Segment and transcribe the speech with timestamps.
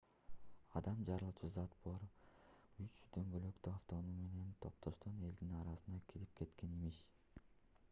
[0.79, 2.05] адам жарылуучу зат бар
[2.85, 7.03] үч дөңгөлөктүү автоунаа менен топтошкон элдин арасына кирип кеткен имиш